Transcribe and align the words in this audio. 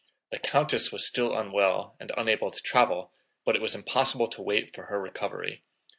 The 0.31 0.39
countess 0.39 0.91
was 0.91 1.05
still 1.05 1.37
unwell 1.37 1.95
and 1.99 2.11
unable 2.17 2.49
to 2.49 2.63
travel 2.63 3.13
but 3.45 3.55
it 3.55 3.61
was 3.61 3.75
impossible 3.75 4.27
to 4.29 4.41
wait 4.41 4.73
for 4.73 4.85
her 4.85 4.99
recovery. 4.99 5.61